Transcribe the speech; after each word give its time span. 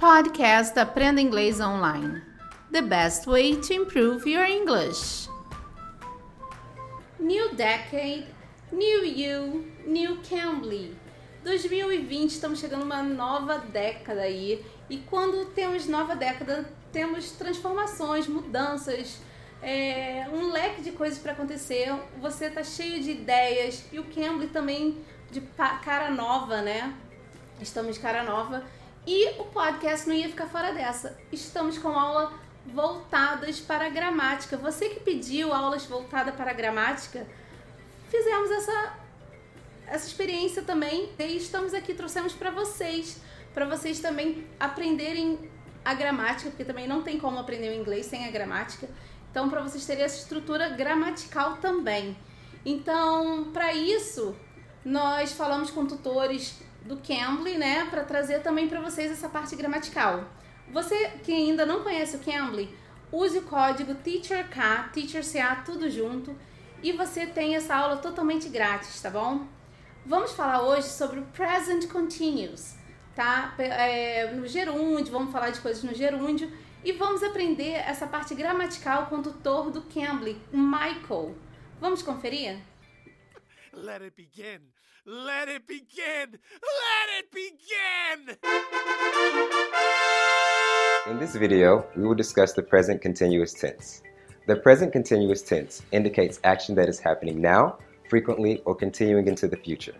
Podcast 0.00 0.78
Aprenda 0.78 1.20
Inglês 1.20 1.60
Online. 1.60 2.22
The 2.72 2.80
best 2.80 3.26
way 3.26 3.56
to 3.56 3.74
improve 3.74 4.26
your 4.26 4.46
English. 4.46 5.28
New 7.18 7.54
decade, 7.54 8.24
new 8.72 9.04
you, 9.04 9.66
new 9.86 10.16
Cambly. 10.22 10.96
2020, 11.44 12.30
estamos 12.30 12.60
chegando 12.60 12.82
uma 12.82 13.02
nova 13.02 13.58
década 13.58 14.22
aí. 14.22 14.64
E 14.88 14.96
quando 14.96 15.44
temos 15.50 15.86
nova 15.86 16.16
década, 16.16 16.64
temos 16.90 17.32
transformações, 17.32 18.26
mudanças, 18.26 19.18
é, 19.62 20.26
um 20.32 20.50
leque 20.50 20.80
de 20.80 20.92
coisas 20.92 21.18
para 21.18 21.32
acontecer. 21.32 21.92
Você 22.22 22.48
tá 22.48 22.64
cheio 22.64 23.02
de 23.02 23.10
ideias 23.10 23.84
e 23.92 23.98
o 23.98 24.04
Cambly 24.04 24.46
também 24.46 24.96
de 25.30 25.42
cara 25.84 26.10
nova, 26.10 26.62
né? 26.62 26.94
Estamos 27.60 27.98
cara 27.98 28.22
nova 28.22 28.64
e 29.06 29.40
o 29.40 29.44
podcast 29.46 30.08
não 30.08 30.14
ia 30.14 30.28
ficar 30.28 30.46
fora 30.46 30.72
dessa. 30.72 31.18
Estamos 31.32 31.78
com 31.78 31.88
aula 31.88 32.32
voltadas 32.66 33.60
para 33.60 33.86
a 33.86 33.88
gramática. 33.88 34.56
Você 34.56 34.90
que 34.90 35.00
pediu 35.00 35.52
aulas 35.52 35.86
voltadas 35.86 36.34
para 36.34 36.50
a 36.50 36.54
gramática, 36.54 37.26
fizemos 38.08 38.50
essa 38.50 39.00
essa 39.86 40.06
experiência 40.06 40.62
também 40.62 41.10
e 41.18 41.36
estamos 41.36 41.74
aqui 41.74 41.92
trouxemos 41.94 42.32
para 42.32 42.50
vocês, 42.52 43.20
para 43.52 43.66
vocês 43.66 43.98
também 43.98 44.46
aprenderem 44.58 45.50
a 45.84 45.94
gramática, 45.94 46.48
porque 46.48 46.64
também 46.64 46.86
não 46.86 47.02
tem 47.02 47.18
como 47.18 47.38
aprender 47.38 47.70
o 47.70 47.74
inglês 47.74 48.06
sem 48.06 48.24
a 48.24 48.30
gramática. 48.30 48.88
Então, 49.30 49.50
para 49.50 49.60
vocês 49.60 49.84
terem 49.84 50.04
essa 50.04 50.18
estrutura 50.18 50.68
gramatical 50.68 51.56
também. 51.56 52.16
Então, 52.64 53.50
para 53.52 53.74
isso, 53.74 54.36
nós 54.84 55.32
falamos 55.32 55.70
com 55.70 55.86
tutores 55.86 56.60
do 56.84 56.96
Cambly, 56.96 57.56
né, 57.56 57.86
para 57.90 58.04
trazer 58.04 58.40
também 58.40 58.68
para 58.68 58.80
vocês 58.80 59.10
essa 59.10 59.28
parte 59.28 59.54
gramatical. 59.56 60.24
Você 60.72 61.08
que 61.22 61.32
ainda 61.32 61.66
não 61.66 61.82
conhece 61.82 62.16
o 62.16 62.20
Cambly, 62.20 62.74
use 63.12 63.38
o 63.38 63.42
código 63.42 63.94
TEACHERK, 63.94 64.92
TEACHERCA, 64.92 65.62
tudo 65.64 65.90
junto, 65.90 66.34
e 66.82 66.92
você 66.92 67.26
tem 67.26 67.56
essa 67.56 67.74
aula 67.74 67.96
totalmente 67.96 68.48
grátis, 68.48 69.00
tá 69.00 69.10
bom? 69.10 69.46
Vamos 70.06 70.32
falar 70.32 70.62
hoje 70.62 70.88
sobre 70.88 71.20
o 71.20 71.24
Present 71.26 71.86
Continuous, 71.88 72.76
tá? 73.14 73.54
É, 73.58 74.32
no 74.32 74.46
gerúndio, 74.46 75.12
vamos 75.12 75.30
falar 75.30 75.50
de 75.50 75.60
coisas 75.60 75.82
no 75.82 75.94
gerúndio 75.94 76.50
e 76.82 76.92
vamos 76.92 77.22
aprender 77.22 77.72
essa 77.72 78.06
parte 78.06 78.34
gramatical 78.34 79.06
com 79.06 79.16
o 79.16 79.22
tutor 79.22 79.70
do 79.70 79.82
Cambly, 79.82 80.40
Michael. 80.50 81.34
Vamos 81.80 82.02
conferir? 82.02 82.58
Let 83.72 84.02
it 84.02 84.16
begin. 84.16 84.60
Let 85.06 85.48
it 85.48 85.66
begin. 85.68 86.38
Let 86.82 87.08
it 87.18 87.30
begin. 87.30 88.36
In 91.08 91.18
this 91.20 91.36
video, 91.36 91.86
we 91.96 92.04
will 92.04 92.16
discuss 92.16 92.52
the 92.52 92.62
present 92.62 93.00
continuous 93.00 93.52
tense. 93.52 94.02
The 94.48 94.56
present 94.56 94.92
continuous 94.92 95.42
tense 95.42 95.82
indicates 95.92 96.40
action 96.42 96.74
that 96.74 96.88
is 96.88 96.98
happening 96.98 97.40
now, 97.40 97.78
frequently, 98.08 98.60
or 98.64 98.74
continuing 98.74 99.28
into 99.28 99.46
the 99.46 99.56
future. 99.56 99.94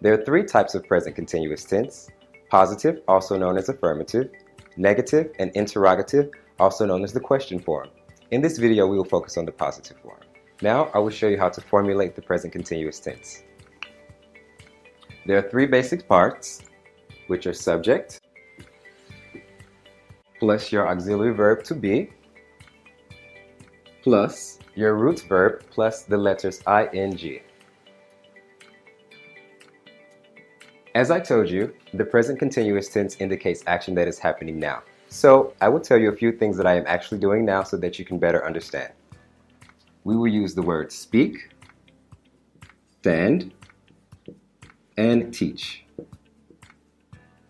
There 0.00 0.12
are 0.14 0.24
three 0.24 0.42
types 0.42 0.74
of 0.74 0.84
present 0.86 1.14
continuous 1.14 1.64
tense 1.64 2.08
positive, 2.50 3.02
also 3.06 3.36
known 3.38 3.58
as 3.58 3.68
affirmative, 3.68 4.30
negative, 4.76 5.30
and 5.38 5.52
interrogative, 5.54 6.30
also 6.58 6.84
known 6.84 7.04
as 7.04 7.12
the 7.12 7.20
question 7.20 7.60
form. 7.60 7.88
In 8.32 8.40
this 8.40 8.58
video, 8.58 8.86
we 8.86 8.96
will 8.96 9.04
focus 9.04 9.36
on 9.36 9.44
the 9.44 9.52
positive 9.52 9.98
form. 9.98 10.18
Now, 10.60 10.90
I 10.92 10.98
will 10.98 11.10
show 11.10 11.28
you 11.28 11.38
how 11.38 11.48
to 11.50 11.60
formulate 11.60 12.16
the 12.16 12.22
present 12.22 12.52
continuous 12.52 12.98
tense. 12.98 13.44
There 15.24 15.38
are 15.38 15.48
three 15.48 15.66
basic 15.66 16.08
parts, 16.08 16.62
which 17.28 17.46
are 17.46 17.52
subject, 17.52 18.20
plus 20.40 20.72
your 20.72 20.88
auxiliary 20.88 21.34
verb 21.34 21.62
to 21.64 21.74
be, 21.74 22.10
plus 24.02 24.58
your 24.74 24.94
root 24.94 25.20
verb 25.28 25.62
plus 25.70 26.02
the 26.02 26.16
letters 26.16 26.60
ing. 26.92 27.40
As 30.94 31.10
I 31.10 31.20
told 31.20 31.48
you, 31.48 31.72
the 31.94 32.04
present 32.04 32.38
continuous 32.38 32.88
tense 32.88 33.16
indicates 33.20 33.62
action 33.66 33.94
that 33.94 34.08
is 34.08 34.18
happening 34.18 34.58
now. 34.58 34.82
So 35.08 35.52
I 35.60 35.68
will 35.68 35.80
tell 35.80 35.98
you 35.98 36.08
a 36.08 36.16
few 36.16 36.32
things 36.32 36.56
that 36.56 36.66
I 36.66 36.74
am 36.74 36.84
actually 36.86 37.18
doing 37.18 37.44
now 37.44 37.62
so 37.62 37.76
that 37.76 37.98
you 37.98 38.04
can 38.04 38.18
better 38.18 38.44
understand. 38.44 38.92
We 40.08 40.16
will 40.16 40.26
use 40.26 40.54
the 40.54 40.62
words 40.62 40.96
speak, 40.96 41.50
stand, 43.00 43.52
and 44.96 45.34
teach. 45.34 45.84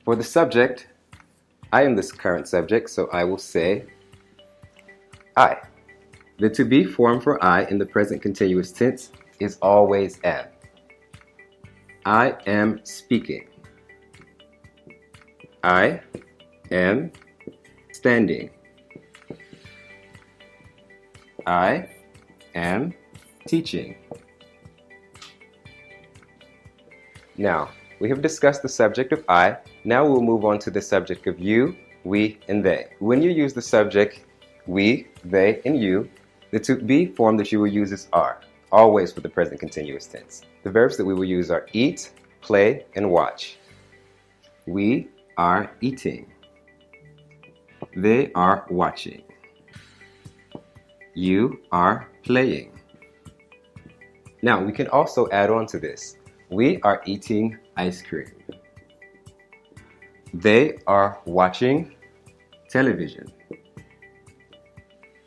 For 0.05 0.17
the 0.17 0.25
subject, 0.25 0.89
I 1.73 1.85
am 1.85 1.95
this 1.95 2.11
current 2.11 2.49
subject, 2.49 2.91
so 2.91 3.09
I 3.13 3.23
will 3.23 3.39
say 3.39 3.85
I. 5.37 5.59
The 6.41 6.51
to 6.51 6.65
be 6.65 6.83
form 6.83 7.21
for 7.21 7.41
I 7.45 7.63
in 7.67 7.79
the 7.79 7.87
present 7.87 8.23
continuous 8.23 8.73
tense 8.73 9.13
is 9.39 9.57
always 9.63 10.19
am. 10.25 10.47
I 12.07 12.39
am 12.49 12.81
speaking. 12.83 13.47
I 15.63 16.01
am 16.73 17.13
standing. 17.93 18.51
I 21.47 21.89
am 22.59 22.95
teaching. 23.47 23.97
Now, 27.37 27.71
we 28.01 28.09
have 28.09 28.21
discussed 28.21 28.63
the 28.63 28.69
subject 28.69 29.13
of 29.13 29.25
I. 29.29 29.57
Now 29.85 30.05
we'll 30.07 30.21
move 30.21 30.45
on 30.45 30.59
to 30.61 30.71
the 30.71 30.83
subject 30.83 31.27
of 31.27 31.39
you, 31.39 31.77
we, 32.05 32.39
and 32.49 32.65
they. 32.65 32.89
When 32.99 33.23
you 33.23 33.31
use 33.31 33.55
the 33.55 33.63
subject 33.63 34.25
we, 34.67 35.07
they, 35.25 35.61
and 35.65 35.81
you, 35.81 36.09
the 36.51 36.61
to 36.61 36.77
be 36.77 37.07
form 37.07 37.37
that 37.39 37.51
you 37.51 37.59
will 37.61 37.73
use 37.83 37.91
is 37.93 38.09
are 38.13 38.41
always 38.71 39.13
for 39.13 39.21
the 39.21 39.29
present 39.29 39.59
continuous 39.61 40.07
tense. 40.07 40.43
The 40.63 40.71
verbs 40.71 40.97
that 40.97 41.05
we 41.05 41.15
will 41.15 41.25
use 41.25 41.51
are 41.51 41.67
eat, 41.73 42.13
play, 42.43 42.85
and 42.95 43.11
watch. 43.11 43.57
We 44.67 45.09
are 45.37 45.71
eating. 45.81 46.31
They 47.97 48.31
are 48.35 48.67
watching. 48.69 49.23
You 51.15 51.61
are 51.73 52.09
playing. 52.29 52.71
Now, 54.43 54.63
we 54.63 54.71
can 54.71 54.87
also 54.89 55.31
add 55.31 55.49
on 55.49 55.67
to 55.69 55.79
this. 55.79 56.19
We 56.51 56.79
are 56.83 57.01
eating 57.07 57.57
ice 57.75 58.03
cream. 58.03 58.31
They 60.35 60.79
are 60.87 61.19
watching 61.25 61.97
television. 62.69 63.33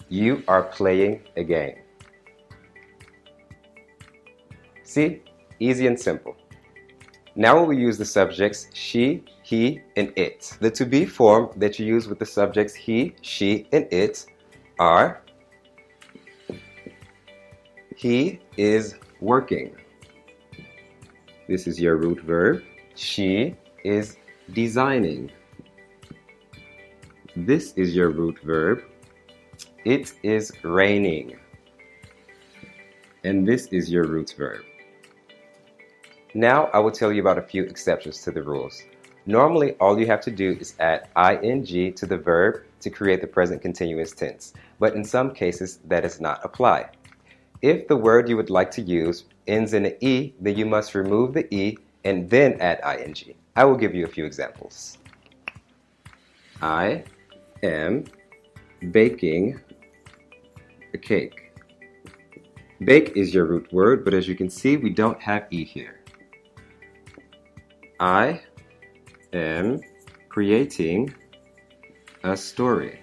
You 0.09 0.44
are 0.47 0.62
playing 0.62 1.23
a 1.38 1.44
game. 1.44 1.78
See? 4.83 5.23
Easy 5.59 5.88
and 5.88 6.00
simple. 6.00 6.35
Now 7.35 7.63
we 7.63 7.78
use 7.78 7.97
the 7.97 8.06
subjects 8.06 8.68
she, 8.73 9.23
he, 9.41 9.81
and 9.95 10.13
it. 10.16 10.56
The 10.59 10.69
to 10.72 10.85
be 10.85 11.06
form 11.06 11.50
that 11.56 11.79
you 11.79 11.85
use 11.88 12.07
with 12.07 12.19
the 12.19 12.25
subjects 12.28 12.75
he, 12.75 13.16
she, 13.22 13.68
and 13.72 13.88
it 13.91 14.28
are 14.78 15.20
He 18.01 18.39
is 18.57 18.95
working. 19.19 19.75
This 21.47 21.67
is 21.67 21.79
your 21.79 21.97
root 21.97 22.19
verb. 22.22 22.63
She 22.95 23.56
is 23.84 24.17
designing. 24.53 25.31
This 27.35 27.73
is 27.73 27.95
your 27.95 28.09
root 28.09 28.39
verb. 28.44 28.81
It 29.85 30.13
is 30.23 30.51
raining. 30.63 31.38
And 33.23 33.47
this 33.47 33.67
is 33.67 33.91
your 33.91 34.07
root 34.07 34.33
verb. 34.35 34.63
Now 36.33 36.72
I 36.73 36.79
will 36.79 36.89
tell 36.89 37.13
you 37.13 37.22
about 37.22 37.38
a 37.38 37.44
few 37.44 37.66
exceptions 37.66 38.23
to 38.23 38.31
the 38.31 38.41
rules. 38.41 38.81
Normally, 39.28 39.73
all 39.73 40.00
you 40.00 40.07
have 40.07 40.22
to 40.22 40.31
do 40.31 40.57
is 40.59 40.73
add 40.79 41.07
ing 41.44 41.94
to 41.94 42.07
the 42.07 42.18
verb 42.18 42.63
to 42.80 42.89
create 42.89 43.21
the 43.21 43.27
present 43.27 43.62
continuous 43.62 44.12
tense, 44.12 44.53
but 44.80 44.95
in 44.95 45.03
some 45.06 45.36
cases 45.36 45.77
that 45.86 46.01
does 46.01 46.19
not 46.19 46.44
apply. 46.44 46.89
If 47.62 47.88
the 47.88 47.96
word 47.96 48.28
you 48.28 48.38
would 48.38 48.50
like 48.50 48.72
to 48.72 48.81
use 48.81 49.25
ends 49.48 49.74
in 49.74 49.86
an 49.86 49.96
e, 50.00 50.34
then 50.40 50.58
you 50.58 50.66
must 50.66 50.96
remove 50.96 51.34
the 51.34 51.54
e 51.54 51.78
and 52.04 52.28
then 52.28 52.60
add 52.60 52.80
ing. 53.00 53.36
I 53.56 53.66
will 53.66 53.75
give 53.75 53.94
you 53.94 54.06
a 54.06 54.10
few 54.10 54.25
examples. 54.25 54.98
I 56.62 57.04
am 57.62 58.06
baking 58.92 59.60
a 60.94 60.98
cake. 60.98 61.52
Bake 62.84 63.16
is 63.16 63.31
your 63.31 63.46
root 63.46 63.72
word, 63.72 64.04
but 64.04 64.16
as 64.16 64.28
you 64.28 64.36
can 64.36 64.50
see, 64.50 64.78
we 64.78 64.90
don't 64.90 65.22
have 65.22 65.46
e 65.52 65.63
here. 65.63 66.00
I 68.00 68.42
am 69.34 69.81
creating 70.30 71.13
a 72.24 72.36
story. 72.36 73.00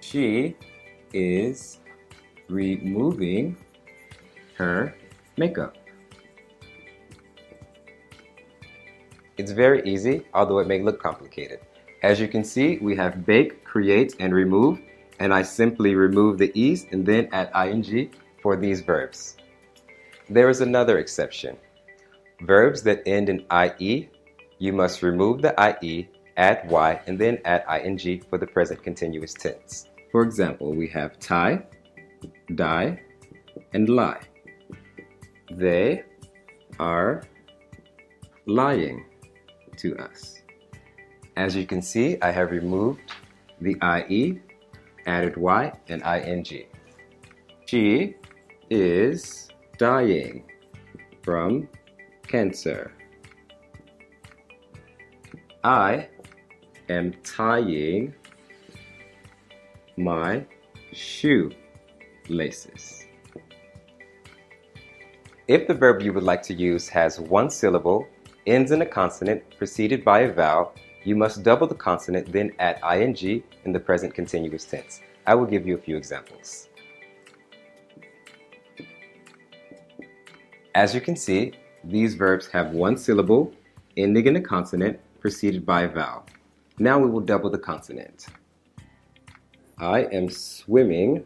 She 0.00 0.56
is 1.14 1.78
removing 2.48 3.56
her 4.58 4.94
makeup. 5.38 5.76
It's 9.36 9.50
very 9.50 9.82
easy, 9.84 10.26
although 10.34 10.58
it 10.58 10.68
may 10.68 10.80
look 10.82 11.02
complicated. 11.02 11.60
As 12.02 12.20
you 12.20 12.28
can 12.28 12.44
see, 12.44 12.78
we 12.78 12.94
have 12.96 13.24
bake, 13.24 13.64
create, 13.64 14.14
and 14.20 14.34
remove, 14.34 14.78
and 15.18 15.32
I 15.32 15.42
simply 15.42 15.94
remove 15.94 16.38
the 16.38 16.52
e's 16.54 16.86
and 16.92 17.04
then 17.04 17.28
add 17.32 17.50
ing 17.56 18.12
for 18.42 18.56
these 18.56 18.80
verbs. 18.80 19.36
There 20.28 20.48
is 20.48 20.60
another 20.60 20.98
exception. 20.98 21.56
Verbs 22.42 22.82
that 22.82 23.02
end 23.06 23.28
in 23.28 23.44
ie, 23.52 24.08
you 24.58 24.72
must 24.72 25.02
remove 25.02 25.42
the 25.42 25.54
ie, 25.82 26.08
add 26.36 26.68
y, 26.68 27.00
and 27.06 27.18
then 27.18 27.38
add 27.44 27.64
ing 27.84 28.20
for 28.28 28.38
the 28.38 28.46
present 28.46 28.82
continuous 28.82 29.34
tense. 29.34 29.88
For 30.14 30.22
example, 30.22 30.72
we 30.72 30.86
have 30.90 31.18
tie, 31.18 31.64
die, 32.54 33.02
and 33.72 33.88
lie. 33.88 34.20
They 35.50 36.04
are 36.78 37.24
lying 38.46 39.06
to 39.78 39.96
us. 39.96 40.40
As 41.36 41.56
you 41.56 41.66
can 41.66 41.82
see, 41.82 42.16
I 42.22 42.30
have 42.30 42.52
removed 42.52 43.00
the 43.60 43.74
IE, 43.82 44.38
added 45.06 45.36
Y 45.36 45.72
and 45.88 46.00
ING. 46.02 46.66
She 47.66 48.14
is 48.70 49.48
dying 49.78 50.44
from 51.24 51.68
cancer. 52.28 52.92
I 55.64 56.06
am 56.88 57.14
tying 57.24 58.14
my 59.96 60.44
shoe 60.92 61.50
laces. 62.28 63.06
If 65.46 65.68
the 65.68 65.74
verb 65.74 66.02
you 66.02 66.12
would 66.12 66.22
like 66.22 66.42
to 66.44 66.54
use 66.54 66.88
has 66.88 67.20
one 67.20 67.50
syllable, 67.50 68.06
ends 68.46 68.70
in 68.70 68.82
a 68.82 68.86
consonant 68.86 69.42
preceded 69.58 70.04
by 70.04 70.20
a 70.20 70.32
vowel, 70.32 70.72
you 71.04 71.14
must 71.14 71.42
double 71.42 71.66
the 71.66 71.74
consonant, 71.74 72.32
then 72.32 72.52
add 72.58 72.80
ing 72.82 73.42
in 73.64 73.72
the 73.72 73.80
present 73.80 74.14
continuous 74.14 74.64
tense. 74.64 75.00
I 75.26 75.34
will 75.34 75.46
give 75.46 75.66
you 75.66 75.74
a 75.74 75.78
few 75.78 75.96
examples. 75.96 76.68
As 80.74 80.94
you 80.94 81.00
can 81.00 81.14
see, 81.14 81.52
these 81.84 82.14
verbs 82.14 82.46
have 82.48 82.70
one 82.70 82.96
syllable, 82.96 83.52
ending 83.96 84.26
in 84.26 84.36
a 84.36 84.40
consonant, 84.40 84.98
preceded 85.20 85.64
by 85.64 85.82
a 85.82 85.88
vowel. 85.88 86.24
Now 86.78 86.98
we 86.98 87.08
will 87.08 87.20
double 87.20 87.50
the 87.50 87.58
consonant. 87.58 88.26
I 89.78 90.02
am 90.04 90.28
swimming 90.30 91.24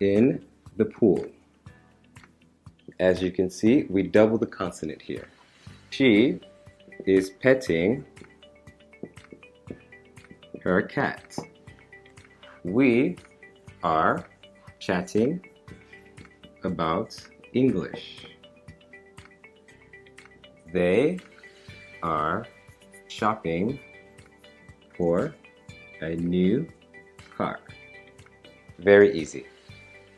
in 0.00 0.44
the 0.76 0.84
pool. 0.84 1.26
As 3.00 3.20
you 3.20 3.30
can 3.32 3.50
see, 3.50 3.84
we 3.90 4.02
double 4.04 4.38
the 4.38 4.46
consonant 4.46 5.02
here. 5.02 5.28
She 5.90 6.40
is 7.04 7.30
petting 7.30 8.04
her 10.62 10.82
cat. 10.82 11.36
We 12.64 13.16
are 13.82 14.24
chatting 14.78 15.44
about 16.62 17.16
English. 17.52 18.26
They 20.72 21.18
are 22.02 22.46
shopping 23.08 23.80
for 24.96 25.34
a 26.02 26.16
new 26.16 26.68
car. 27.36 27.60
Very 28.78 29.16
easy. 29.16 29.46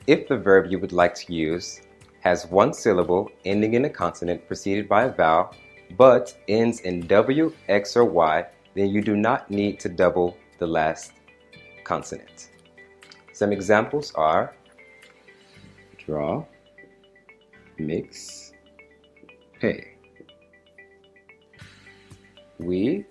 If 0.07 0.29
the 0.29 0.37
verb 0.37 0.71
you 0.71 0.79
would 0.79 0.93
like 0.93 1.15
to 1.17 1.33
use 1.33 1.81
has 2.21 2.47
one 2.47 2.73
syllable 2.73 3.31
ending 3.45 3.75
in 3.75 3.85
a 3.85 3.91
consonant 3.91 4.47
preceded 4.47 4.89
by 4.89 5.05
a 5.05 5.13
vowel, 5.13 5.55
but 5.97 6.37
ends 6.49 6.81
in 6.81 7.07
W, 7.07 7.53
X, 7.69 7.97
or 7.97 8.05
Y, 8.05 8.47
then 8.75 8.89
you 8.89 9.03
do 9.03 9.17
not 9.17 9.51
need 9.51 9.79
to 9.81 9.89
double 9.89 10.37
the 10.59 10.67
last 10.67 11.13
consonant. 11.85 12.51
Some 13.33 13.53
examples 13.53 14.13
are 14.15 14.55
draw, 15.99 16.45
mix, 17.79 18.53
pay. 19.61 19.93
We 22.59 23.05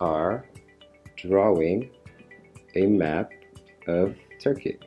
are 0.00 0.44
drawing 1.16 1.90
a 2.78 2.86
map 2.86 3.32
of 3.88 4.14
Turkey. 4.40 4.78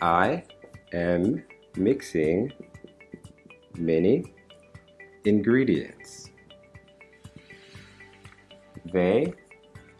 I 0.00 0.44
am 0.92 1.42
mixing 1.76 2.52
many 3.76 4.32
ingredients. 5.24 6.30
They 8.92 9.34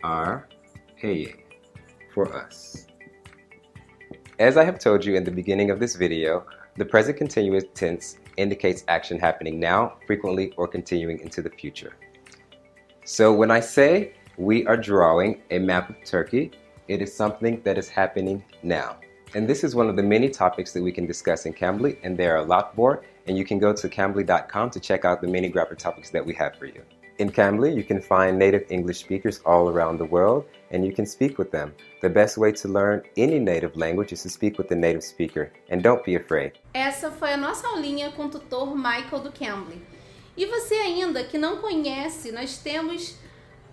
are 0.05 0.49
paying 0.97 1.43
for 2.15 2.33
us. 2.33 2.87
As 4.39 4.57
I 4.57 4.65
have 4.65 4.79
told 4.79 5.05
you 5.05 5.17
in 5.17 5.25
the 5.25 5.31
beginning 5.31 5.71
of 5.71 5.81
this 5.81 5.97
video, 5.97 6.47
the 6.77 6.85
present 6.85 7.17
continuous 7.17 7.65
tense 7.75 8.19
indicates 8.37 8.85
action 8.87 9.19
happening 9.19 9.59
now, 9.59 9.97
frequently, 10.07 10.53
or 10.57 10.69
continuing 10.69 11.19
into 11.21 11.43
the 11.43 11.51
future. 11.51 11.97
So 13.05 13.33
when 13.33 13.51
I 13.51 13.61
say 13.61 14.13
we 14.39 14.67
are 14.67 14.77
drawing 14.77 15.41
a 15.51 15.59
map 15.59 15.89
of 15.89 15.97
Turkey, 16.05 16.51
it 16.89 17.01
is 17.01 17.15
something 17.15 17.61
that 17.65 17.79
is 17.79 17.89
happening 17.89 18.45
now. 18.63 18.97
And 19.35 19.49
this 19.49 19.65
is 19.65 19.75
one 19.75 19.89
of 19.89 19.97
the 19.97 20.03
many 20.03 20.29
topics 20.29 20.73
that 20.73 20.83
we 20.83 20.93
can 20.93 21.07
discuss 21.07 21.47
in 21.47 21.53
Cambly, 21.53 21.99
and 22.03 22.17
there 22.17 22.35
are 22.35 22.45
a 22.45 22.45
lot 22.45 22.77
more, 22.77 23.03
and 23.27 23.37
you 23.37 23.45
can 23.45 23.59
go 23.59 23.73
to 23.73 23.89
cambly.com 23.89 24.71
to 24.71 24.81
check 24.81 25.05
out 25.05 25.21
the 25.21 25.27
many 25.27 25.49
grammar 25.49 25.75
topics 25.75 26.11
that 26.11 26.25
we 26.25 26.35
have 26.35 26.57
for 26.57 26.67
you. 26.67 26.83
In 27.19 27.31
Cambly, 27.31 27.75
you 27.75 27.83
can 27.83 28.01
find 28.01 28.39
native 28.39 28.67
English 28.69 28.99
speakers 28.99 29.41
all 29.47 29.71
around 29.71 29.97
the 29.97 30.05
world, 30.05 30.45
and 30.71 30.85
you 30.85 30.93
can 30.93 31.07
speak 31.07 31.39
with 31.39 31.51
them. 31.51 31.75
The 32.03 32.11
best 32.11 32.37
way 32.37 32.53
to 32.53 32.69
learn 32.69 33.03
any 33.17 33.39
native 33.39 33.75
language 33.75 34.13
is 34.13 34.23
to 34.25 34.29
speak 34.29 34.59
with 34.59 34.69
the 34.69 34.77
native 34.77 35.03
speaker, 35.03 35.51
and 35.71 35.83
don't 35.83 36.05
be 36.05 36.17
afraid. 36.17 36.53
Essa 36.75 37.11
foi 37.11 37.33
a 37.33 37.37
nossa 37.39 37.67
aulinha 37.69 38.13
com 38.13 38.27
o 38.27 38.29
tutor 38.29 38.77
Michael 38.77 39.23
do 39.23 39.33
Cambly. 39.33 39.81
E 40.37 40.45
você 40.45 40.75
ainda 40.75 41.25
que 41.25 41.39
não 41.39 41.57
conhece, 41.57 42.31
nós 42.31 42.59
temos 42.59 43.17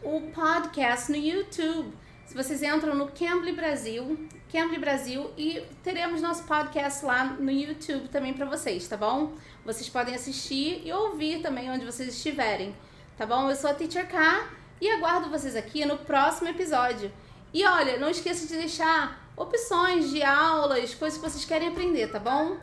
o 0.03 0.21
podcast 0.33 1.11
no 1.11 1.17
YouTube. 1.17 1.93
Se 2.25 2.35
vocês 2.35 2.63
entram 2.63 2.95
no 2.95 3.07
Cambly 3.07 3.51
Brasil, 3.51 4.17
Cambly 4.51 4.79
Brasil 4.79 5.29
e 5.37 5.61
teremos 5.83 6.21
nosso 6.21 6.43
podcast 6.43 7.05
lá 7.05 7.25
no 7.25 7.51
YouTube 7.51 8.07
também 8.09 8.33
para 8.33 8.45
vocês, 8.45 8.87
tá 8.87 8.97
bom? 8.97 9.33
Vocês 9.65 9.89
podem 9.89 10.15
assistir 10.15 10.81
e 10.85 10.91
ouvir 10.91 11.41
também 11.41 11.69
onde 11.69 11.85
vocês 11.85 12.09
estiverem, 12.09 12.75
tá 13.17 13.25
bom? 13.25 13.49
Eu 13.49 13.55
sou 13.55 13.69
a 13.69 13.73
Teacher 13.73 14.07
K 14.07 14.47
e 14.81 14.89
aguardo 14.89 15.29
vocês 15.29 15.55
aqui 15.55 15.85
no 15.85 15.97
próximo 15.97 16.49
episódio. 16.49 17.11
E 17.53 17.65
olha, 17.65 17.97
não 17.97 18.09
esqueça 18.09 18.47
de 18.47 18.55
deixar 18.55 19.21
opções 19.37 20.09
de 20.09 20.23
aulas, 20.23 20.93
coisas 20.95 21.19
que 21.19 21.29
vocês 21.29 21.45
querem 21.45 21.69
aprender, 21.69 22.11
tá 22.11 22.19
bom? 22.19 22.57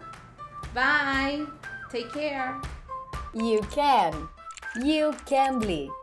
Bye. 0.73 1.47
Take 1.91 2.11
care. 2.13 2.61
You 3.35 3.61
can. 3.73 4.29
You 4.85 5.13
can. 5.27 6.00